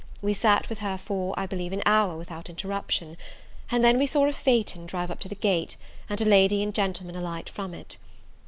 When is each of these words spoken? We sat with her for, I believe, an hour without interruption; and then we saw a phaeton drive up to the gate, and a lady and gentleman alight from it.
We 0.23 0.33
sat 0.33 0.67
with 0.67 0.79
her 0.79 0.97
for, 0.97 1.35
I 1.37 1.45
believe, 1.45 1.71
an 1.73 1.83
hour 1.85 2.17
without 2.17 2.49
interruption; 2.49 3.17
and 3.69 3.83
then 3.83 3.99
we 3.99 4.07
saw 4.07 4.25
a 4.25 4.33
phaeton 4.33 4.87
drive 4.87 5.11
up 5.11 5.19
to 5.19 5.29
the 5.29 5.35
gate, 5.35 5.75
and 6.09 6.19
a 6.19 6.25
lady 6.25 6.63
and 6.63 6.73
gentleman 6.73 7.15
alight 7.15 7.47
from 7.49 7.75
it. 7.75 7.97